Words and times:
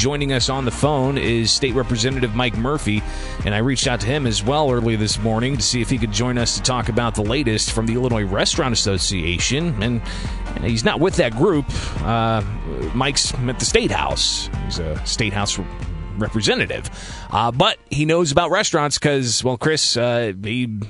Joining 0.00 0.32
us 0.32 0.48
on 0.48 0.64
the 0.64 0.70
phone 0.70 1.18
is 1.18 1.50
State 1.50 1.74
Representative 1.74 2.34
Mike 2.34 2.56
Murphy, 2.56 3.02
and 3.44 3.54
I 3.54 3.58
reached 3.58 3.86
out 3.86 4.00
to 4.00 4.06
him 4.06 4.26
as 4.26 4.42
well 4.42 4.70
early 4.70 4.96
this 4.96 5.18
morning 5.18 5.58
to 5.58 5.62
see 5.62 5.82
if 5.82 5.90
he 5.90 5.98
could 5.98 6.10
join 6.10 6.38
us 6.38 6.56
to 6.56 6.62
talk 6.62 6.88
about 6.88 7.14
the 7.14 7.22
latest 7.22 7.72
from 7.72 7.84
the 7.84 7.92
Illinois 7.92 8.24
Restaurant 8.24 8.72
Association. 8.72 9.82
And 9.82 10.00
he's 10.64 10.86
not 10.86 11.00
with 11.00 11.16
that 11.16 11.36
group. 11.36 11.66
Uh, 12.00 12.40
Mike's 12.94 13.34
at 13.34 13.58
the 13.58 13.64
State 13.66 13.90
House. 13.90 14.48
He's 14.64 14.78
a 14.78 15.04
State 15.04 15.34
House 15.34 15.60
representative. 16.16 16.88
Uh, 17.30 17.50
but 17.50 17.76
he 17.90 18.06
knows 18.06 18.32
about 18.32 18.50
restaurants 18.50 18.96
because, 18.98 19.44
well, 19.44 19.58
Chris, 19.58 19.98
uh, 19.98 20.32
he 20.42 20.80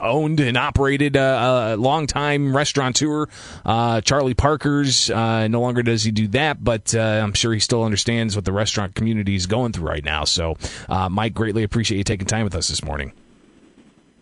owned 0.00 0.40
and 0.40 0.56
operated 0.56 1.16
a, 1.16 1.74
a 1.74 1.76
longtime 1.76 2.56
restaurateur, 2.56 3.26
uh, 3.64 4.00
Charlie 4.00 4.34
Parker's. 4.34 5.10
Uh, 5.10 5.48
no 5.48 5.60
longer 5.60 5.82
does 5.82 6.02
he 6.04 6.10
do 6.10 6.28
that, 6.28 6.62
but 6.62 6.94
uh, 6.94 7.00
I'm 7.00 7.32
sure 7.32 7.52
he 7.52 7.60
still 7.60 7.84
understands 7.84 8.36
what 8.36 8.44
the 8.44 8.52
restaurant 8.52 8.94
community 8.94 9.34
is 9.34 9.46
going 9.46 9.72
through 9.72 9.88
right 9.88 10.04
now. 10.04 10.24
So, 10.24 10.56
uh, 10.88 11.08
Mike, 11.08 11.34
greatly 11.34 11.62
appreciate 11.62 11.98
you 11.98 12.04
taking 12.04 12.26
time 12.26 12.44
with 12.44 12.54
us 12.54 12.68
this 12.68 12.84
morning. 12.84 13.12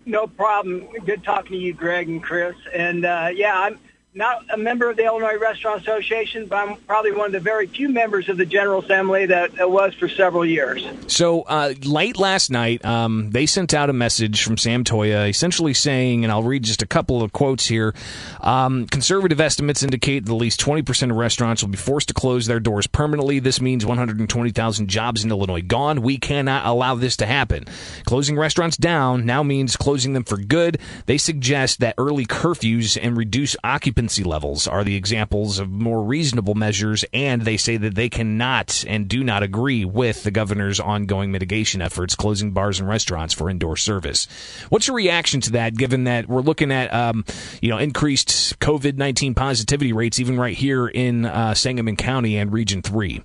No 0.05 0.27
problem. 0.27 0.88
Good 1.05 1.23
talking 1.23 1.52
to 1.52 1.59
you, 1.59 1.73
Greg 1.73 2.09
and 2.09 2.23
Chris. 2.23 2.56
And 2.75 3.05
uh, 3.05 3.30
yeah, 3.33 3.56
I'm 3.56 3.78
not 4.15 4.45
a 4.51 4.59
member 4.59 4.91
of 4.91 4.97
the 4.97 5.05
Illinois 5.05 5.39
Restaurant 5.39 5.80
Association, 5.80 6.47
but 6.47 6.57
I'm 6.57 6.77
probably 6.83 7.12
one 7.12 7.27
of 7.27 7.33
the 7.33 7.41
very 7.41 7.66
few 7.66 7.89
members 7.89 8.29
of 8.29 8.37
the 8.37 8.45
General 8.45 8.83
Assembly 8.83 9.25
that 9.27 9.70
was 9.70 9.95
for 9.95 10.07
several 10.07 10.45
years. 10.45 10.87
So, 11.07 11.43
uh, 11.43 11.73
late 11.84 12.19
last 12.19 12.51
night, 12.51 12.84
um, 12.84 13.30
they 13.30 13.47
sent 13.47 13.73
out 13.73 13.89
a 13.89 13.95
message 13.95 14.43
from 14.43 14.59
Sam 14.59 14.84
Toia 14.84 15.30
essentially 15.30 15.73
saying, 15.73 16.25
and 16.25 16.33
I'll 16.33 16.43
read 16.43 16.62
just 16.62 16.83
a 16.83 16.87
couple 16.87 17.23
of 17.23 17.33
quotes 17.33 17.67
here 17.67 17.95
um, 18.43 18.87
conservative 18.87 19.41
estimates 19.41 19.83
indicate 19.83 20.27
that 20.27 20.33
at 20.33 20.37
least 20.37 20.61
20% 20.61 21.11
of 21.11 21.17
restaurants 21.17 21.62
will 21.62 21.70
be 21.70 21.79
forced 21.79 22.09
to 22.09 22.15
close 22.15 22.47
their 22.47 22.61
doors 22.61 22.87
permanently. 22.87 23.39
This 23.39 23.62
means 23.62 23.87
120,000 23.87 24.89
jobs 24.89 25.25
in 25.25 25.31
Illinois 25.31 25.62
gone. 25.62 26.03
We 26.03 26.19
cannot 26.19 26.67
allow 26.67 26.97
this 26.97 27.17
to 27.19 27.27
happen. 27.27 27.65
Closing 28.05 28.36
restaurants 28.36 28.77
down 28.77 29.25
now 29.25 29.42
means 29.42 29.77
closing 29.77 30.12
them 30.12 30.25
for 30.25 30.36
good. 30.36 30.79
They 31.06 31.17
suggest 31.17 31.81
that 31.81 31.95
early 31.97 32.27
curfews 32.27 32.98
and 33.01 33.17
reduced 33.17 33.56
occupancy 33.64 34.02
occupancy 34.03 34.25
levels 34.25 34.67
are 34.67 34.83
the 34.83 34.97
examples 34.97 35.61
of 35.61 35.70
more 35.70 36.03
reasonable 36.03 36.56
measures, 36.56 37.05
and 37.12 37.42
they 37.42 37.56
say 37.56 37.77
that 37.77 37.95
they 37.95 38.08
cannot 38.08 38.84
and 38.89 39.06
do 39.06 39.22
not 39.22 39.45
agree 39.45 39.84
with 39.84 40.25
the 40.25 40.31
governor's 40.33 40.81
ongoing 40.81 41.31
mitigation 41.31 41.81
efforts, 41.81 42.17
closing 42.17 42.50
bars 42.50 42.80
and 42.80 42.89
restaurants 42.89 43.33
for 43.33 43.48
indoor 43.48 43.77
service. 43.77 44.27
What's 44.70 44.89
your 44.89 44.97
reaction 44.97 45.41
to 45.42 45.53
that, 45.53 45.75
given 45.75 46.03
that 46.05 46.27
we're 46.28 46.41
looking 46.41 46.73
at 46.73 46.92
um, 46.92 47.25
you 47.61 47.69
know 47.69 47.78
increased 47.78 48.58
COVID 48.58 48.97
nineteen 48.97 49.34
positivity 49.34 49.92
rates 49.92 50.19
even 50.19 50.36
right 50.36 50.56
here 50.56 50.89
in 50.89 51.25
uh, 51.25 51.55
Sangamon 51.55 51.95
County 51.95 52.36
and 52.39 52.53
Region 52.53 52.83
Three? 52.83 53.23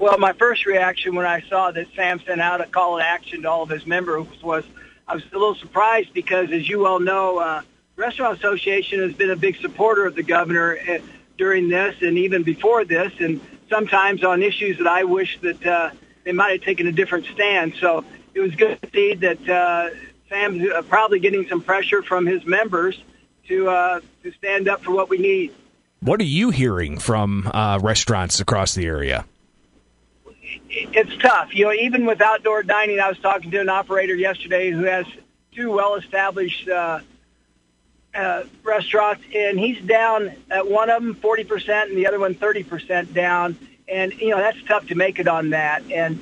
Well, 0.00 0.16
my 0.16 0.32
first 0.32 0.64
reaction 0.64 1.16
when 1.16 1.26
I 1.26 1.42
saw 1.50 1.70
that 1.72 1.86
Sam 1.94 2.18
sent 2.26 2.40
out 2.40 2.62
a 2.62 2.66
call 2.66 2.96
to 2.96 3.04
action 3.04 3.42
to 3.42 3.50
all 3.50 3.64
of 3.64 3.68
his 3.68 3.86
members 3.86 4.26
was 4.42 4.64
I 5.06 5.16
was 5.16 5.24
a 5.24 5.34
little 5.34 5.54
surprised 5.54 6.14
because, 6.14 6.50
as 6.50 6.66
you 6.66 6.86
all 6.86 7.00
know, 7.00 7.38
uh, 7.38 7.62
Restaurant 7.98 8.38
Association 8.38 9.00
has 9.00 9.12
been 9.12 9.30
a 9.30 9.36
big 9.36 9.56
supporter 9.56 10.06
of 10.06 10.14
the 10.14 10.22
governor 10.22 10.78
eh, 10.86 11.00
during 11.36 11.68
this 11.68 11.96
and 12.00 12.16
even 12.16 12.44
before 12.44 12.84
this, 12.84 13.12
and 13.18 13.40
sometimes 13.68 14.22
on 14.22 14.40
issues 14.40 14.78
that 14.78 14.86
I 14.86 15.02
wish 15.02 15.36
that 15.40 15.66
uh, 15.66 15.90
they 16.22 16.30
might 16.30 16.52
have 16.52 16.62
taken 16.62 16.86
a 16.86 16.92
different 16.92 17.26
stand. 17.26 17.74
So 17.80 18.04
it 18.34 18.40
was 18.40 18.54
good 18.54 18.80
to 18.80 18.90
see 18.90 19.14
that 19.14 19.48
uh, 19.48 19.90
Sam's 20.28 20.70
uh, 20.70 20.82
probably 20.82 21.18
getting 21.18 21.48
some 21.48 21.60
pressure 21.60 22.00
from 22.02 22.24
his 22.24 22.46
members 22.46 23.02
to 23.48 23.68
uh, 23.68 24.00
to 24.22 24.30
stand 24.30 24.68
up 24.68 24.84
for 24.84 24.92
what 24.92 25.08
we 25.08 25.18
need. 25.18 25.52
What 25.98 26.20
are 26.20 26.24
you 26.24 26.50
hearing 26.50 26.98
from 26.98 27.50
uh, 27.52 27.80
restaurants 27.82 28.38
across 28.38 28.74
the 28.74 28.86
area? 28.86 29.24
It's 30.70 31.16
tough, 31.20 31.52
you 31.52 31.64
know. 31.64 31.72
Even 31.72 32.06
with 32.06 32.20
outdoor 32.20 32.62
dining, 32.62 33.00
I 33.00 33.08
was 33.08 33.18
talking 33.18 33.50
to 33.50 33.60
an 33.60 33.68
operator 33.68 34.14
yesterday 34.14 34.70
who 34.70 34.84
has 34.84 35.04
two 35.50 35.72
well-established 35.72 36.68
uh, 36.68 37.00
uh, 38.18 38.44
restaurants, 38.64 39.22
and 39.34 39.58
he's 39.58 39.80
down 39.82 40.32
at 40.50 40.68
one 40.68 40.90
of 40.90 41.02
them 41.02 41.14
40% 41.14 41.84
and 41.84 41.96
the 41.96 42.06
other 42.06 42.18
one 42.18 42.34
30% 42.34 43.14
down. 43.14 43.56
And, 43.86 44.12
you 44.14 44.30
know, 44.30 44.38
that's 44.38 44.62
tough 44.64 44.88
to 44.88 44.94
make 44.94 45.18
it 45.18 45.28
on 45.28 45.50
that. 45.50 45.82
And 45.90 46.18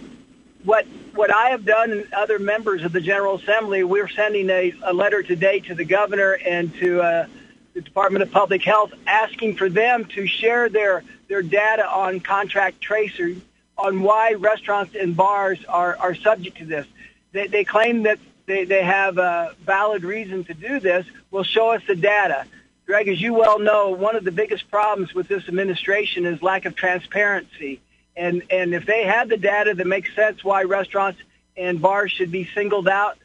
what 0.63 0.87
what 1.15 1.35
I 1.35 1.51
have 1.51 1.65
done 1.65 1.93
and 1.93 2.13
other 2.13 2.39
members 2.39 2.85
of 2.85 2.93
the 2.93 3.01
General 3.01 3.37
Assembly, 3.37 3.83
we're 3.83 4.09
sending 4.09 4.51
a, 4.51 4.75
a 4.83 4.93
letter 4.93 5.23
today 5.23 5.61
to 5.61 5.75
the 5.75 5.85
governor 5.85 6.33
and 6.33 6.75
to 6.75 7.01
uh, 7.01 7.27
the 7.73 7.81
Department 7.81 8.23
of 8.23 8.31
Public 8.31 8.63
Health 8.63 8.93
asking 9.07 9.57
for 9.57 9.71
them 9.71 10.05
to 10.07 10.27
share 10.27 10.69
their, 10.69 11.03
their 11.29 11.41
data 11.41 11.89
on 11.89 12.21
contact 12.21 12.83
tracing 12.83 13.41
on 13.79 14.03
why 14.03 14.33
restaurants 14.33 14.95
and 14.95 15.17
bars 15.17 15.65
are, 15.67 15.97
are 15.97 16.15
subject 16.15 16.59
to 16.59 16.67
this. 16.67 16.87
They, 17.33 17.47
they 17.47 17.65
claim 17.65 18.03
that 18.03 18.19
they, 18.47 18.65
they 18.65 18.83
have 18.83 19.19
a 19.19 19.55
valid 19.65 20.05
reason 20.05 20.45
to 20.45 20.55
do 20.55 20.81
this, 20.81 21.07
will 21.31 21.45
show 21.45 21.71
us 21.71 21.83
the 21.87 21.97
data. 21.97 22.47
Greg, 22.87 23.09
as 23.09 23.21
you 23.21 23.35
well 23.35 23.59
know, 23.59 23.91
one 23.91 24.15
of 24.15 24.25
the 24.25 24.31
biggest 24.31 24.71
problems 24.71 25.13
with 25.13 25.27
this 25.27 25.49
administration 25.49 26.25
is 26.25 26.41
lack 26.41 26.65
of 26.65 26.77
transparency. 26.77 27.81
And, 28.17 28.45
and 28.51 28.75
if 28.75 28.87
they 28.87 29.05
had 29.05 29.29
the 29.29 29.37
data 29.37 29.75
that 29.75 29.87
makes 29.87 30.15
sense 30.15 30.43
why 30.45 30.63
restaurants 30.63 31.21
and 31.57 31.83
bars 31.83 32.13
should 32.13 32.31
be 32.31 32.49
singled 32.55 32.89
out 32.89 33.19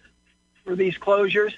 for 0.66 0.76
these 0.76 0.98
closures, 0.98 1.54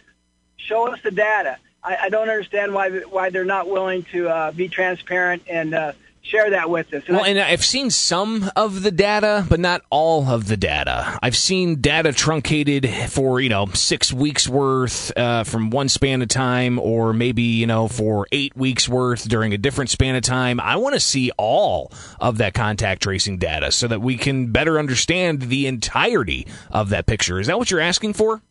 show 0.57 0.91
us 0.91 0.99
the 1.01 1.11
data. 1.11 1.57
I, 1.81 1.97
I 2.03 2.09
don't 2.09 2.29
understand 2.29 2.73
why, 2.73 2.89
why 2.89 3.29
they're 3.29 3.45
not 3.45 3.69
willing 3.69 4.03
to 4.11 4.29
uh, 4.29 4.51
be 4.51 4.67
transparent 4.67 5.43
and 5.47 5.73
uh, 5.73 5.93
share 6.23 6.49
that 6.49 6.69
with 6.69 6.91
us. 6.93 7.03
And 7.07 7.17
well, 7.17 7.25
and 7.25 7.37
I've 7.37 7.63
seen 7.63 7.91
some 7.91 8.49
of 8.55 8.81
the 8.81 8.91
data, 8.91 9.45
but 9.47 9.59
not 9.59 9.81
all 9.89 10.27
of 10.27 10.47
the 10.47 10.57
data. 10.57 11.19
I've 11.21 11.35
seen 11.35 11.81
data 11.81 12.11
truncated 12.11 12.89
for 13.09 13.39
you 13.39 13.49
know 13.49 13.67
six 13.73 14.11
weeks 14.11 14.47
worth 14.47 15.15
uh, 15.17 15.43
from 15.43 15.69
one 15.69 15.89
span 15.89 16.21
of 16.21 16.29
time, 16.29 16.79
or 16.79 17.13
maybe 17.13 17.43
you 17.43 17.67
know 17.67 17.87
for 17.87 18.25
eight 18.31 18.55
weeks 18.55 18.89
worth 18.89 19.27
during 19.27 19.53
a 19.53 19.57
different 19.57 19.89
span 19.89 20.15
of 20.15 20.23
time. 20.23 20.59
I 20.59 20.77
want 20.77 20.95
to 20.95 20.99
see 20.99 21.31
all 21.37 21.91
of 22.19 22.37
that 22.39 22.53
contact 22.53 23.03
tracing 23.03 23.37
data 23.37 23.71
so 23.71 23.87
that 23.87 24.01
we 24.01 24.17
can 24.17 24.51
better 24.51 24.79
understand 24.79 25.43
the 25.43 25.67
entirety 25.67 26.47
of 26.71 26.89
that 26.89 27.05
picture. 27.05 27.39
Is 27.39 27.47
that 27.47 27.59
what 27.59 27.69
you're 27.69 27.79
asking 27.79 28.13
for? 28.13 28.41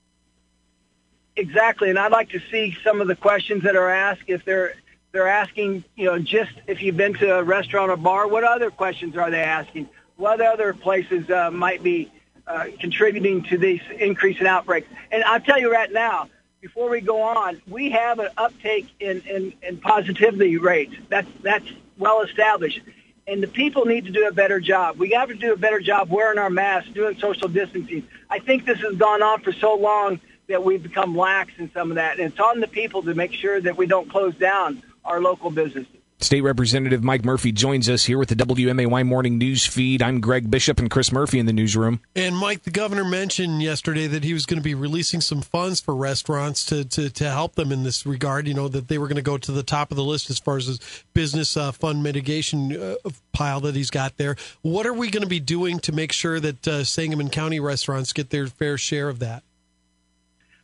Exactly, 1.34 1.88
and 1.88 1.98
I'd 1.98 2.12
like 2.12 2.28
to 2.30 2.40
see 2.50 2.76
some 2.84 3.00
of 3.00 3.08
the 3.08 3.16
questions 3.16 3.62
that 3.62 3.74
are 3.74 3.88
asked 3.88 4.24
if 4.26 4.44
they're 4.44 4.74
they're 5.12 5.28
asking, 5.28 5.84
you 5.94 6.06
know, 6.06 6.18
just 6.18 6.52
if 6.66 6.82
you've 6.82 6.96
been 6.96 7.14
to 7.14 7.36
a 7.36 7.42
restaurant 7.42 7.90
or 7.90 7.96
bar, 7.96 8.26
what 8.26 8.44
other 8.44 8.70
questions 8.70 9.16
are 9.16 9.30
they 9.30 9.42
asking? 9.42 9.88
What 10.16 10.40
other 10.40 10.72
places 10.72 11.30
uh, 11.30 11.50
might 11.50 11.82
be 11.82 12.10
uh, 12.46 12.66
contributing 12.80 13.44
to 13.44 13.58
this 13.58 13.80
increase 13.98 14.40
in 14.40 14.46
outbreaks? 14.46 14.88
And 15.10 15.22
I'll 15.24 15.40
tell 15.40 15.60
you 15.60 15.70
right 15.70 15.92
now, 15.92 16.28
before 16.60 16.88
we 16.88 17.00
go 17.00 17.20
on, 17.22 17.60
we 17.68 17.90
have 17.90 18.20
an 18.20 18.28
uptake 18.38 18.86
in, 19.00 19.20
in, 19.22 19.52
in 19.62 19.76
positivity 19.78 20.56
rates. 20.56 20.94
That's, 21.08 21.28
that's 21.42 21.66
well 21.98 22.22
established. 22.22 22.80
And 23.26 23.42
the 23.42 23.48
people 23.48 23.84
need 23.84 24.06
to 24.06 24.10
do 24.10 24.26
a 24.26 24.32
better 24.32 24.60
job. 24.60 24.96
We 24.96 25.10
have 25.10 25.28
to 25.28 25.34
do 25.34 25.52
a 25.52 25.56
better 25.56 25.80
job 25.80 26.10
wearing 26.10 26.38
our 26.38 26.50
masks, 26.50 26.90
doing 26.90 27.18
social 27.18 27.48
distancing. 27.48 28.06
I 28.30 28.38
think 28.38 28.64
this 28.64 28.80
has 28.80 28.96
gone 28.96 29.22
on 29.22 29.42
for 29.42 29.52
so 29.52 29.74
long 29.74 30.20
that 30.48 30.64
we've 30.64 30.82
become 30.82 31.16
lax 31.16 31.52
in 31.58 31.70
some 31.72 31.90
of 31.90 31.96
that. 31.96 32.18
And 32.18 32.32
it's 32.32 32.40
on 32.40 32.60
the 32.60 32.68
people 32.68 33.02
to 33.02 33.14
make 33.14 33.32
sure 33.32 33.60
that 33.60 33.76
we 33.76 33.86
don't 33.86 34.08
close 34.08 34.34
down 34.36 34.82
our 35.04 35.20
local 35.20 35.50
businesses. 35.50 36.02
State 36.22 36.42
Representative 36.42 37.02
Mike 37.02 37.24
Murphy 37.24 37.50
joins 37.50 37.88
us 37.88 38.04
here 38.04 38.16
with 38.16 38.28
the 38.28 38.36
WMAY 38.36 39.04
Morning 39.04 39.38
News 39.38 39.66
Feed. 39.66 40.02
I'm 40.02 40.20
Greg 40.20 40.48
Bishop 40.48 40.78
and 40.78 40.88
Chris 40.88 41.10
Murphy 41.10 41.40
in 41.40 41.46
the 41.46 41.52
newsroom. 41.52 42.00
And 42.14 42.36
Mike, 42.36 42.62
the 42.62 42.70
governor 42.70 43.04
mentioned 43.04 43.60
yesterday 43.60 44.06
that 44.06 44.22
he 44.22 44.32
was 44.32 44.46
going 44.46 44.60
to 44.60 44.64
be 44.64 44.74
releasing 44.74 45.20
some 45.20 45.42
funds 45.42 45.80
for 45.80 45.96
restaurants 45.96 46.64
to, 46.66 46.84
to, 46.84 47.10
to 47.10 47.28
help 47.28 47.56
them 47.56 47.72
in 47.72 47.82
this 47.82 48.06
regard. 48.06 48.46
You 48.46 48.54
know, 48.54 48.68
that 48.68 48.86
they 48.86 48.98
were 48.98 49.08
going 49.08 49.16
to 49.16 49.22
go 49.22 49.36
to 49.36 49.50
the 49.50 49.64
top 49.64 49.90
of 49.90 49.96
the 49.96 50.04
list 50.04 50.30
as 50.30 50.38
far 50.38 50.58
as 50.58 50.66
his 50.66 51.04
business 51.12 51.56
uh, 51.56 51.72
fund 51.72 52.04
mitigation 52.04 52.80
uh, 52.80 52.94
pile 53.32 53.60
that 53.60 53.74
he's 53.74 53.90
got 53.90 54.16
there. 54.16 54.36
What 54.62 54.86
are 54.86 54.94
we 54.94 55.10
going 55.10 55.24
to 55.24 55.28
be 55.28 55.40
doing 55.40 55.80
to 55.80 55.92
make 55.92 56.12
sure 56.12 56.38
that 56.38 56.68
uh, 56.68 56.84
Sangamon 56.84 57.30
County 57.30 57.58
restaurants 57.58 58.12
get 58.12 58.30
their 58.30 58.46
fair 58.46 58.78
share 58.78 59.08
of 59.08 59.18
that? 59.18 59.42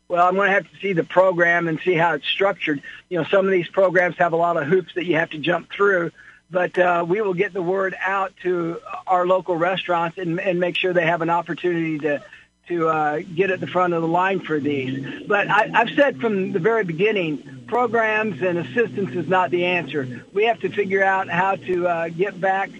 Well, 0.08 0.26
I'm 0.26 0.36
going 0.36 0.48
to 0.48 0.54
have 0.54 0.70
to 0.70 0.76
see 0.80 0.94
the 0.94 1.04
program 1.04 1.68
and 1.68 1.78
see 1.80 1.92
how 1.92 2.14
it's 2.14 2.26
structured. 2.26 2.80
You 3.10 3.18
know, 3.18 3.24
some 3.24 3.44
of 3.44 3.52
these 3.52 3.68
programs 3.68 4.16
have 4.16 4.32
a 4.32 4.36
lot 4.36 4.56
of 4.56 4.66
hoops 4.66 4.94
that 4.94 5.04
you 5.04 5.16
have 5.16 5.30
to 5.30 5.38
jump 5.38 5.70
through, 5.70 6.12
but 6.50 6.78
uh, 6.78 7.04
we 7.06 7.20
will 7.20 7.34
get 7.34 7.52
the 7.52 7.60
word 7.60 7.94
out 8.00 8.32
to 8.42 8.80
our 9.06 9.26
local 9.26 9.56
restaurants 9.56 10.16
and, 10.16 10.40
and 10.40 10.58
make 10.58 10.76
sure 10.76 10.94
they 10.94 11.04
have 11.04 11.20
an 11.20 11.30
opportunity 11.30 11.98
to 12.00 12.22
to 12.68 12.86
uh, 12.86 13.20
get 13.34 13.50
at 13.50 13.60
the 13.60 13.66
front 13.66 13.94
of 13.94 14.02
the 14.02 14.08
line 14.08 14.40
for 14.40 14.60
these. 14.60 15.26
But 15.26 15.48
I, 15.48 15.70
I've 15.72 15.88
said 15.96 16.20
from 16.20 16.52
the 16.52 16.58
very 16.58 16.84
beginning, 16.84 17.64
programs 17.66 18.42
and 18.42 18.58
assistance 18.58 19.14
is 19.14 19.26
not 19.26 19.50
the 19.50 19.64
answer. 19.64 20.22
We 20.34 20.44
have 20.44 20.60
to 20.60 20.68
figure 20.68 21.02
out 21.02 21.30
how 21.30 21.56
to 21.56 21.88
uh, 21.88 22.08
get 22.10 22.38
back 22.38 22.70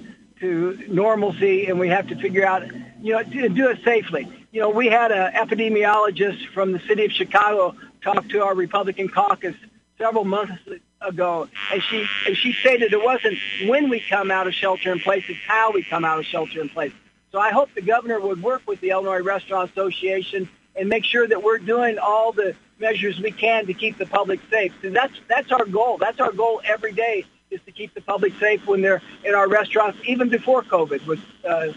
to 0.40 0.78
normalcy, 0.88 1.66
and 1.66 1.78
we 1.78 1.88
have 1.88 2.06
to 2.08 2.16
figure 2.16 2.46
out, 2.46 2.66
you 3.00 3.12
know, 3.12 3.22
to 3.22 3.48
do 3.48 3.68
it 3.68 3.78
safely 3.84 4.28
you 4.50 4.60
know, 4.60 4.70
we 4.70 4.86
had 4.86 5.12
an 5.12 5.32
epidemiologist 5.34 6.48
from 6.48 6.72
the 6.72 6.80
city 6.80 7.04
of 7.04 7.12
Chicago 7.12 7.74
talk 8.02 8.28
to 8.30 8.42
our 8.42 8.54
Republican 8.54 9.08
caucus 9.08 9.54
several 9.98 10.24
months 10.24 10.54
ago, 11.00 11.48
and 11.72 11.82
she 11.82 12.06
and 12.26 12.36
she 12.36 12.52
stated 12.52 12.92
it 12.92 13.02
wasn't 13.02 13.36
when 13.66 13.88
we 13.88 14.00
come 14.00 14.30
out 14.30 14.46
of 14.46 14.54
shelter 14.54 14.90
in 14.92 15.00
place, 15.00 15.24
it's 15.28 15.38
how 15.46 15.72
we 15.72 15.82
come 15.82 16.04
out 16.04 16.18
of 16.18 16.24
shelter 16.24 16.60
in 16.60 16.68
place. 16.68 16.92
So 17.30 17.38
I 17.38 17.50
hope 17.50 17.68
the 17.74 17.82
governor 17.82 18.20
would 18.20 18.42
work 18.42 18.62
with 18.66 18.80
the 18.80 18.90
Illinois 18.90 19.20
Restaurant 19.20 19.70
Association 19.70 20.48
and 20.74 20.88
make 20.88 21.04
sure 21.04 21.26
that 21.26 21.42
we're 21.42 21.58
doing 21.58 21.98
all 21.98 22.32
the 22.32 22.54
measures 22.78 23.20
we 23.20 23.32
can 23.32 23.66
to 23.66 23.74
keep 23.74 23.98
the 23.98 24.06
public 24.06 24.40
safe. 24.50 24.72
Because 24.80 24.94
that's 24.94 25.14
that's 25.28 25.52
our 25.52 25.66
goal. 25.66 25.98
That's 25.98 26.20
our 26.20 26.32
goal 26.32 26.62
every 26.64 26.92
day 26.92 27.26
is 27.50 27.60
to 27.66 27.72
keep 27.72 27.94
the 27.94 28.00
public 28.00 28.32
safe 28.38 28.66
when 28.66 28.82
they're 28.82 29.02
in 29.24 29.34
our 29.34 29.48
restaurants, 29.48 29.98
even 30.04 30.28
before 30.28 30.62
COVID 30.62 31.06
was 31.06 31.20
uh, 31.48 31.72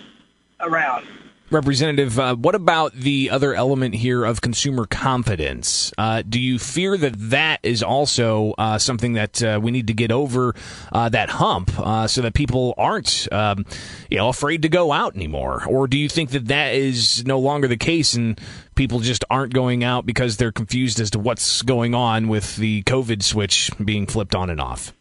around. 0.59 1.07
Representative, 1.51 2.17
uh, 2.17 2.33
what 2.35 2.55
about 2.55 2.93
the 2.93 3.29
other 3.29 3.53
element 3.53 3.93
here 3.93 4.23
of 4.23 4.39
consumer 4.39 4.85
confidence? 4.85 5.91
Uh, 5.97 6.23
do 6.27 6.39
you 6.39 6.57
fear 6.57 6.95
that 6.95 7.13
that 7.17 7.59
is 7.61 7.83
also 7.83 8.53
uh, 8.57 8.77
something 8.77 9.13
that 9.13 9.43
uh, 9.43 9.59
we 9.61 9.69
need 9.69 9.87
to 9.87 9.93
get 9.93 10.13
over 10.13 10.55
uh, 10.93 11.09
that 11.09 11.29
hump 11.29 11.77
uh, 11.77 12.07
so 12.07 12.21
that 12.21 12.33
people 12.35 12.73
aren't, 12.77 13.27
um, 13.33 13.65
you 14.09 14.15
know, 14.15 14.29
afraid 14.29 14.61
to 14.61 14.69
go 14.69 14.93
out 14.93 15.13
anymore? 15.13 15.65
Or 15.67 15.89
do 15.89 15.97
you 15.97 16.07
think 16.07 16.29
that 16.29 16.47
that 16.47 16.73
is 16.73 17.25
no 17.25 17.37
longer 17.37 17.67
the 17.67 17.75
case 17.75 18.13
and 18.13 18.39
people 18.75 19.01
just 19.01 19.25
aren't 19.29 19.53
going 19.53 19.83
out 19.83 20.05
because 20.05 20.37
they're 20.37 20.53
confused 20.53 21.01
as 21.01 21.11
to 21.11 21.19
what's 21.19 21.63
going 21.63 21.93
on 21.93 22.29
with 22.29 22.55
the 22.55 22.83
COVID 22.83 23.21
switch 23.21 23.69
being 23.83 24.07
flipped 24.07 24.35
on 24.35 24.49
and 24.49 24.61
off? 24.61 24.93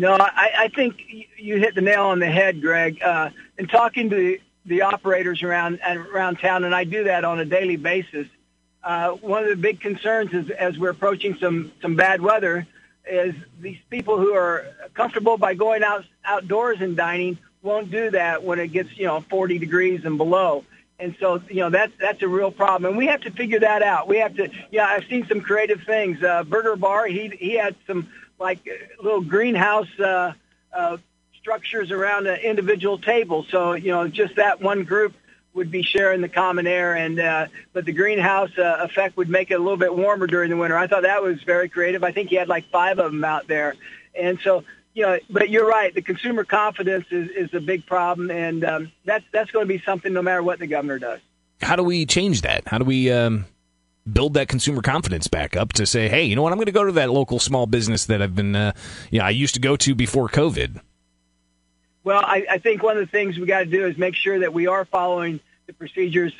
No, 0.00 0.16
I, 0.18 0.50
I 0.60 0.68
think 0.68 1.04
you 1.36 1.58
hit 1.58 1.74
the 1.74 1.82
nail 1.82 2.04
on 2.04 2.20
the 2.20 2.26
head, 2.26 2.62
Greg. 2.62 3.02
Uh, 3.02 3.28
in 3.58 3.66
talking 3.66 4.08
to 4.08 4.38
the 4.64 4.80
operators 4.80 5.42
around 5.42 5.78
around 5.86 6.38
town, 6.38 6.64
and 6.64 6.74
I 6.74 6.84
do 6.84 7.04
that 7.04 7.26
on 7.26 7.38
a 7.38 7.44
daily 7.44 7.76
basis. 7.76 8.26
Uh, 8.82 9.10
one 9.10 9.42
of 9.42 9.50
the 9.50 9.56
big 9.56 9.78
concerns 9.78 10.32
is 10.32 10.48
as 10.48 10.78
we're 10.78 10.88
approaching 10.88 11.36
some 11.38 11.70
some 11.82 11.96
bad 11.96 12.22
weather, 12.22 12.66
is 13.06 13.34
these 13.60 13.76
people 13.90 14.16
who 14.16 14.32
are 14.32 14.64
comfortable 14.94 15.36
by 15.36 15.52
going 15.52 15.82
out 15.82 16.06
outdoors 16.24 16.80
and 16.80 16.96
dining 16.96 17.36
won't 17.60 17.90
do 17.90 18.10
that 18.10 18.42
when 18.42 18.58
it 18.58 18.68
gets 18.68 18.96
you 18.96 19.04
know 19.04 19.20
40 19.28 19.58
degrees 19.58 20.06
and 20.06 20.16
below. 20.16 20.64
And 20.98 21.14
so, 21.20 21.42
you 21.48 21.56
know, 21.56 21.68
that's 21.68 21.92
that's 22.00 22.22
a 22.22 22.28
real 22.28 22.50
problem, 22.50 22.88
and 22.88 22.96
we 22.96 23.06
have 23.08 23.20
to 23.22 23.30
figure 23.30 23.60
that 23.60 23.82
out. 23.82 24.08
We 24.08 24.16
have 24.16 24.34
to, 24.36 24.48
yeah. 24.70 24.86
I've 24.86 25.04
seen 25.10 25.26
some 25.26 25.42
creative 25.42 25.82
things. 25.82 26.22
Uh, 26.22 26.44
Burger 26.44 26.76
Bar, 26.76 27.06
he 27.06 27.28
he 27.28 27.52
had 27.52 27.74
some 27.86 28.08
like 28.40 28.66
little 29.00 29.20
greenhouse 29.20 30.00
uh, 30.00 30.32
uh, 30.72 30.96
structures 31.38 31.90
around 31.90 32.26
an 32.26 32.40
individual 32.40 32.98
table. 32.98 33.46
So, 33.50 33.74
you 33.74 33.92
know, 33.92 34.08
just 34.08 34.36
that 34.36 34.60
one 34.60 34.84
group 34.84 35.14
would 35.52 35.70
be 35.70 35.82
sharing 35.82 36.20
the 36.20 36.28
common 36.28 36.66
air 36.66 36.94
and 36.94 37.18
uh, 37.20 37.46
but 37.72 37.84
the 37.84 37.92
greenhouse 37.92 38.56
uh, 38.56 38.78
effect 38.80 39.16
would 39.16 39.28
make 39.28 39.50
it 39.50 39.54
a 39.54 39.58
little 39.58 39.76
bit 39.76 39.94
warmer 39.94 40.26
during 40.26 40.48
the 40.48 40.56
winter. 40.56 40.76
I 40.76 40.86
thought 40.86 41.02
that 41.02 41.22
was 41.22 41.42
very 41.42 41.68
creative. 41.68 42.02
I 42.04 42.12
think 42.12 42.30
he 42.30 42.36
had 42.36 42.48
like 42.48 42.70
five 42.70 42.98
of 42.98 43.12
them 43.12 43.24
out 43.24 43.46
there. 43.48 43.74
And 44.18 44.38
so, 44.42 44.64
you 44.94 45.02
know, 45.02 45.18
but 45.28 45.50
you're 45.50 45.66
right. 45.66 45.94
The 45.94 46.02
consumer 46.02 46.44
confidence 46.44 47.06
is, 47.10 47.30
is 47.30 47.54
a 47.54 47.60
big 47.60 47.86
problem, 47.86 48.30
and 48.30 48.64
um, 48.64 48.92
that's 49.04 49.24
that's 49.32 49.50
going 49.50 49.66
to 49.66 49.72
be 49.72 49.80
something 49.84 50.12
no 50.12 50.22
matter 50.22 50.42
what 50.42 50.58
the 50.58 50.66
governor 50.66 50.98
does. 50.98 51.20
How 51.62 51.76
do 51.76 51.84
we 51.84 52.06
change 52.06 52.42
that? 52.42 52.66
How 52.66 52.78
do 52.78 52.84
we 52.84 53.10
um, 53.10 53.46
build 54.10 54.34
that 54.34 54.48
consumer 54.48 54.82
confidence 54.82 55.28
back 55.28 55.56
up 55.56 55.72
to 55.74 55.86
say, 55.86 56.08
hey, 56.08 56.24
you 56.24 56.36
know 56.36 56.42
what? 56.42 56.52
I'm 56.52 56.58
going 56.58 56.66
to 56.66 56.72
go 56.72 56.84
to 56.84 56.92
that 56.92 57.10
local 57.10 57.38
small 57.38 57.66
business 57.66 58.06
that 58.06 58.22
I've 58.22 58.34
been, 58.34 58.56
uh, 58.56 58.72
you 59.10 59.18
know, 59.18 59.24
I 59.24 59.30
used 59.30 59.54
to 59.54 59.60
go 59.60 59.76
to 59.76 59.94
before 59.94 60.28
COVID. 60.28 60.80
Well, 62.02 62.22
I, 62.24 62.46
I 62.50 62.58
think 62.58 62.82
one 62.82 62.96
of 62.96 63.04
the 63.04 63.10
things 63.10 63.38
we 63.38 63.46
got 63.46 63.60
to 63.60 63.66
do 63.66 63.86
is 63.86 63.98
make 63.98 64.14
sure 64.14 64.38
that 64.40 64.54
we 64.54 64.66
are 64.66 64.84
following 64.84 65.40
the 65.66 65.74
procedures 65.74 66.32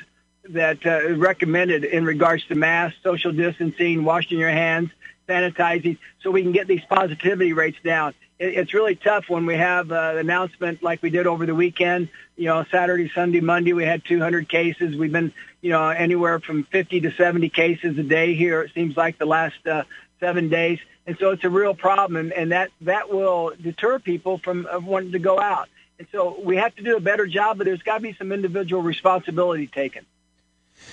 that 0.48 0.84
uh, 0.86 1.14
recommended 1.14 1.84
in 1.84 2.04
regards 2.04 2.44
to 2.46 2.54
masks, 2.54 2.98
social 3.02 3.32
distancing, 3.32 4.04
washing 4.04 4.38
your 4.38 4.50
hands, 4.50 4.90
sanitizing, 5.28 5.98
so 6.22 6.30
we 6.30 6.42
can 6.42 6.52
get 6.52 6.66
these 6.66 6.84
positivity 6.88 7.52
rates 7.52 7.78
down. 7.84 8.14
It, 8.40 8.54
it's 8.54 8.74
really 8.74 8.96
tough 8.96 9.28
when 9.28 9.46
we 9.46 9.54
have 9.54 9.92
uh, 9.92 10.10
an 10.12 10.18
announcement 10.18 10.82
like 10.82 11.02
we 11.02 11.10
did 11.10 11.28
over 11.28 11.46
the 11.46 11.54
weekend. 11.54 12.08
You 12.36 12.46
know, 12.46 12.64
Saturday, 12.70 13.08
Sunday, 13.14 13.40
Monday, 13.40 13.72
we 13.72 13.84
had 13.84 14.04
200 14.04 14.48
cases. 14.48 14.96
We've 14.96 15.12
been, 15.12 15.32
you 15.60 15.70
know, 15.70 15.88
anywhere 15.88 16.40
from 16.40 16.64
50 16.64 17.02
to 17.02 17.12
70 17.12 17.50
cases 17.50 17.96
a 17.98 18.02
day 18.02 18.34
here. 18.34 18.62
It 18.62 18.72
seems 18.74 18.96
like 18.96 19.18
the 19.18 19.26
last 19.26 19.64
uh, 19.66 19.84
seven 20.18 20.48
days. 20.48 20.80
And 21.06 21.16
so 21.18 21.30
it's 21.30 21.44
a 21.44 21.50
real 21.50 21.74
problem, 21.74 22.16
and, 22.16 22.32
and 22.32 22.52
that, 22.52 22.70
that 22.82 23.12
will 23.12 23.52
deter 23.60 23.98
people 23.98 24.38
from 24.38 24.66
wanting 24.84 25.12
to 25.12 25.18
go 25.18 25.40
out. 25.40 25.68
And 25.98 26.06
so 26.12 26.40
we 26.42 26.56
have 26.56 26.74
to 26.76 26.82
do 26.82 26.96
a 26.96 27.00
better 27.00 27.26
job, 27.26 27.58
but 27.58 27.64
there's 27.64 27.82
got 27.82 27.96
to 27.96 28.00
be 28.00 28.14
some 28.14 28.32
individual 28.32 28.82
responsibility 28.82 29.66
taken. 29.66 30.06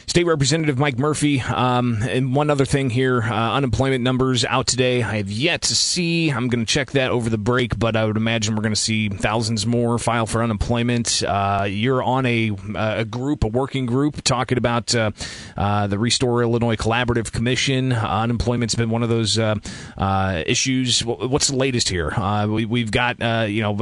State 0.06 0.26
Representative 0.26 0.78
Mike 0.78 0.98
Murphy. 0.98 1.42
Um, 1.42 2.00
and 2.04 2.36
one 2.36 2.50
other 2.50 2.66
thing 2.66 2.90
here 2.90 3.22
uh, 3.24 3.54
unemployment 3.54 4.04
numbers 4.04 4.46
out 4.46 4.68
today. 4.68 5.04
I 5.04 5.18
have 5.18 5.30
yet 5.30 5.64
to 5.64 5.76
see. 5.76 6.30
I'm 6.30 6.48
going 6.48 6.66
to 6.66 6.72
check 6.72 6.92
that 6.92 7.12
over 7.12 7.30
the 7.30 7.38
break, 7.38 7.78
but 7.78 7.96
I 7.96 8.06
would 8.06 8.18
imagine 8.18 8.56
we're 8.56 8.62
going 8.62 8.74
to 8.74 8.80
see 8.80 9.10
thousands 9.10 9.66
more 9.66 9.98
file 9.98 10.26
for 10.26 10.44
unemployment. 10.44 11.24
Uh, 11.24 11.66
you're 11.68 12.04
on 12.04 12.26
a, 12.26 12.52
a 12.76 13.06
group, 13.06 13.44
a 13.44 13.48
working 13.48 13.86
group, 13.86 14.22
talking 14.24 14.58
about 14.58 14.94
uh, 14.96 15.12
uh 15.56 15.88
the 15.88 16.00
Restore 16.00 16.42
Illinois 16.42 16.76
Collaborative 16.76 17.32
Commission. 17.32 17.92
unemployment's 17.92 18.76
been 18.76 18.90
one 18.90 19.04
of 19.04 19.10
those 19.10 19.38
uh, 19.38 19.56
uh, 19.98 20.44
issues. 20.46 21.04
What's 21.04 21.48
the 21.48 21.58
latest 21.58 21.90
here? 21.90 22.14
we, 22.48 22.82
have 22.82 22.92
got 22.92 23.20
you 23.50 23.62
know 23.62 23.76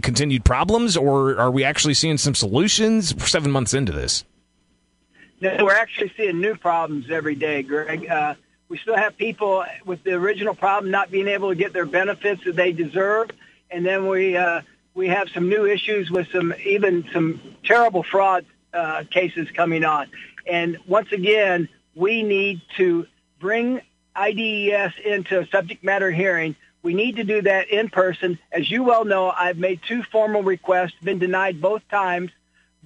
continued 0.00 0.44
problems, 0.44 0.96
or 0.96 1.38
are 1.38 1.50
we 1.50 1.64
actually 1.64 1.94
seeing 1.94 2.18
some 2.18 2.34
solutions? 2.34 3.14
We're 3.14 3.26
seven 3.26 3.50
months 3.50 3.74
into 3.74 3.92
this. 3.92 4.24
No, 5.40 5.64
we're 5.64 5.74
actually 5.74 6.12
seeing 6.16 6.40
new 6.40 6.56
problems 6.56 7.10
every 7.10 7.34
day, 7.34 7.62
Greg. 7.62 8.08
Uh, 8.08 8.34
we 8.68 8.78
still 8.78 8.96
have 8.96 9.16
people 9.16 9.64
with 9.84 10.02
the 10.02 10.12
original 10.12 10.54
problem 10.54 10.90
not 10.90 11.10
being 11.10 11.28
able 11.28 11.50
to 11.50 11.54
get 11.54 11.72
their 11.72 11.86
benefits 11.86 12.42
that 12.44 12.56
they 12.56 12.72
deserve, 12.72 13.30
and 13.70 13.84
then 13.84 14.08
we 14.08 14.36
uh, 14.36 14.62
we 14.94 15.08
have 15.08 15.28
some 15.30 15.48
new 15.48 15.66
issues 15.66 16.10
with 16.10 16.28
some 16.32 16.54
even 16.64 17.06
some 17.12 17.40
terrible 17.64 18.02
fraud 18.02 18.46
uh, 18.72 19.04
cases 19.10 19.48
coming 19.50 19.84
on. 19.84 20.08
And 20.46 20.78
once 20.86 21.12
again, 21.12 21.68
we 21.94 22.22
need 22.22 22.62
to 22.76 23.06
bring 23.38 23.82
IDES 24.14 24.92
into 25.04 25.40
a 25.40 25.46
subject 25.48 25.84
matter 25.84 26.10
hearing. 26.10 26.56
We 26.82 26.94
need 26.94 27.16
to 27.16 27.24
do 27.24 27.42
that 27.42 27.68
in 27.68 27.90
person. 27.90 28.38
As 28.50 28.70
you 28.70 28.84
well 28.84 29.04
know, 29.04 29.30
I've 29.30 29.58
made 29.58 29.80
two 29.86 30.02
formal 30.04 30.42
requests, 30.42 30.94
been 31.02 31.18
denied 31.18 31.60
both 31.60 31.86
times 31.88 32.30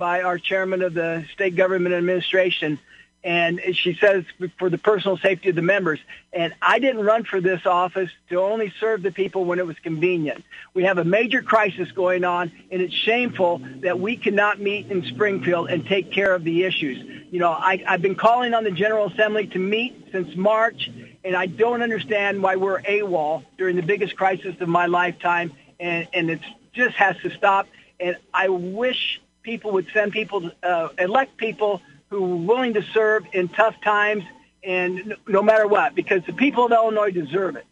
by 0.01 0.23
our 0.23 0.39
chairman 0.39 0.83
of 0.83 0.95
the 0.95 1.27
state 1.35 1.55
government 1.55 1.95
administration. 1.95 2.81
And 3.23 3.61
she 3.75 3.95
says 4.01 4.25
for 4.59 4.71
the 4.71 4.79
personal 4.79 5.19
safety 5.19 5.51
of 5.51 5.55
the 5.55 5.63
members. 5.63 6.01
And 6.33 6.55
I 6.63 6.79
didn't 6.79 7.05
run 7.05 7.25
for 7.25 7.39
this 7.39 7.67
office 7.67 8.11
to 8.31 8.41
only 8.41 8.73
serve 8.81 9.03
the 9.03 9.13
people 9.13 9.45
when 9.45 9.59
it 9.59 9.67
was 9.67 9.79
convenient. 9.79 10.43
We 10.73 10.85
have 10.85 10.97
a 10.97 11.05
major 11.05 11.43
crisis 11.43 11.93
going 11.93 12.25
on, 12.25 12.51
and 12.71 12.81
it's 12.81 12.95
shameful 12.95 13.61
that 13.83 14.01
we 14.01 14.17
cannot 14.17 14.59
meet 14.59 14.91
in 14.91 15.05
Springfield 15.05 15.69
and 15.69 15.87
take 15.87 16.11
care 16.11 16.35
of 16.35 16.45
the 16.45 16.65
issues. 16.65 16.99
You 17.31 17.41
know, 17.41 17.51
I, 17.51 17.85
I've 17.87 18.01
been 18.01 18.15
calling 18.15 18.55
on 18.55 18.65
the 18.65 18.71
General 18.71 19.09
Assembly 19.09 19.49
to 19.49 19.59
meet 19.59 20.09
since 20.13 20.35
March, 20.35 20.91
and 21.23 21.37
I 21.37 21.45
don't 21.45 21.83
understand 21.83 22.43
why 22.43 22.57
we're 22.57 22.81
AWOL 22.81 23.45
during 23.59 23.77
the 23.77 23.83
biggest 23.83 24.17
crisis 24.17 24.55
of 24.61 24.69
my 24.69 24.87
lifetime, 24.87 25.53
and, 25.79 26.09
and 26.15 26.31
it 26.31 26.41
just 26.73 26.97
has 26.97 27.17
to 27.19 27.31
stop. 27.37 27.69
And 28.01 28.17
I 28.33 28.49
wish 28.49 29.21
people 29.43 29.73
would 29.73 29.87
send 29.93 30.13
people, 30.13 30.51
uh, 30.63 30.89
elect 30.99 31.37
people 31.37 31.83
who 32.09 32.25
are 32.25 32.37
willing 32.37 32.75
to 32.75 32.83
serve 32.83 33.25
in 33.33 33.49
tough 33.49 33.81
times 33.83 34.25
and 34.63 35.17
no 35.27 35.43
matter 35.43 35.67
what, 35.67 35.95
because 35.95 36.23
the 36.27 36.33
people 36.33 36.67
of 36.67 36.73
Illinois 36.73 37.11
deserve 37.11 37.57
it. 37.57 37.65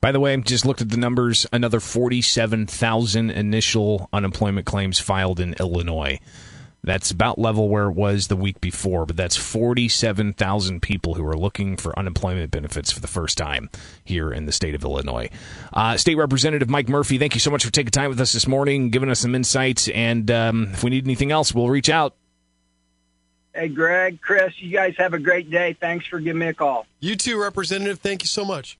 By 0.00 0.12
the 0.12 0.20
way, 0.20 0.36
just 0.38 0.64
looked 0.64 0.80
at 0.80 0.88
the 0.88 0.96
numbers. 0.96 1.46
Another 1.52 1.80
47,000 1.80 3.30
initial 3.30 4.08
unemployment 4.12 4.66
claims 4.66 4.98
filed 4.98 5.40
in 5.40 5.54
Illinois. 5.60 6.20
That's 6.82 7.10
about 7.10 7.38
level 7.38 7.68
where 7.68 7.88
it 7.88 7.94
was 7.94 8.28
the 8.28 8.36
week 8.36 8.60
before, 8.60 9.04
but 9.04 9.16
that's 9.16 9.36
47,000 9.36 10.80
people 10.80 11.14
who 11.14 11.26
are 11.26 11.36
looking 11.36 11.76
for 11.76 11.98
unemployment 11.98 12.50
benefits 12.50 12.90
for 12.90 13.00
the 13.00 13.06
first 13.06 13.36
time 13.36 13.68
here 14.02 14.32
in 14.32 14.46
the 14.46 14.52
state 14.52 14.74
of 14.74 14.82
Illinois. 14.82 15.28
Uh, 15.72 15.96
state 15.96 16.16
Representative 16.16 16.70
Mike 16.70 16.88
Murphy, 16.88 17.18
thank 17.18 17.34
you 17.34 17.40
so 17.40 17.50
much 17.50 17.64
for 17.64 17.70
taking 17.70 17.90
time 17.90 18.08
with 18.08 18.20
us 18.20 18.32
this 18.32 18.46
morning, 18.46 18.90
giving 18.90 19.10
us 19.10 19.20
some 19.20 19.34
insights. 19.34 19.88
And 19.88 20.30
um, 20.30 20.68
if 20.72 20.82
we 20.82 20.90
need 20.90 21.04
anything 21.04 21.32
else, 21.32 21.54
we'll 21.54 21.68
reach 21.68 21.90
out. 21.90 22.14
Hey, 23.54 23.68
Greg, 23.68 24.20
Chris, 24.20 24.52
you 24.58 24.70
guys 24.70 24.94
have 24.96 25.12
a 25.12 25.18
great 25.18 25.50
day. 25.50 25.76
Thanks 25.78 26.06
for 26.06 26.20
giving 26.20 26.38
me 26.38 26.46
a 26.46 26.54
call. 26.54 26.86
You 27.00 27.16
too, 27.16 27.40
Representative. 27.40 27.98
Thank 27.98 28.22
you 28.22 28.28
so 28.28 28.44
much. 28.44 28.78